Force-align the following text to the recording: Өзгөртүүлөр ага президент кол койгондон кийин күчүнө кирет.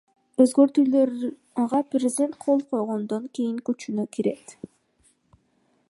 Өзгөртүүлөр 0.43 1.09
ага 1.63 1.79
президент 1.91 2.33
кол 2.45 2.61
койгондон 2.71 3.23
кийин 3.35 3.57
күчүнө 3.67 4.07
кирет. 4.19 4.57